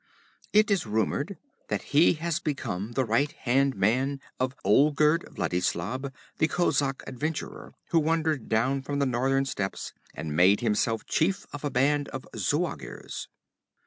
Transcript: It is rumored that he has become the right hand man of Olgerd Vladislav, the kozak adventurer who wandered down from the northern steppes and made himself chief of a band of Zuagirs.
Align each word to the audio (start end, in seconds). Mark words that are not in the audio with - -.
It 0.51 0.71
is 0.71 0.87
rumored 0.87 1.37
that 1.67 1.93
he 1.95 2.13
has 2.13 2.39
become 2.39 2.93
the 2.93 3.05
right 3.05 3.31
hand 3.31 3.75
man 3.75 4.19
of 4.39 4.55
Olgerd 4.65 5.25
Vladislav, 5.35 6.11
the 6.39 6.47
kozak 6.47 7.03
adventurer 7.05 7.75
who 7.89 7.99
wandered 7.99 8.49
down 8.49 8.81
from 8.81 8.97
the 8.97 9.05
northern 9.05 9.45
steppes 9.45 9.93
and 10.15 10.35
made 10.35 10.61
himself 10.61 11.05
chief 11.05 11.45
of 11.53 11.63
a 11.63 11.69
band 11.69 12.09
of 12.09 12.27
Zuagirs. 12.35 13.27